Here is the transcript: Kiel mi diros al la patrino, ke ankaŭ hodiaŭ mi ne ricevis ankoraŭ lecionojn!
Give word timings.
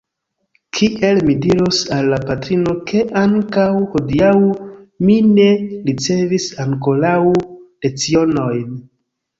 Kiel 0.77 1.19
mi 1.27 1.35
diros 1.43 1.81
al 1.97 2.09
la 2.13 2.19
patrino, 2.31 2.73
ke 2.93 3.03
ankaŭ 3.25 3.67
hodiaŭ 3.93 4.33
mi 5.05 5.21
ne 5.29 5.49
ricevis 5.93 6.51
ankoraŭ 6.67 7.19
lecionojn! 7.31 8.79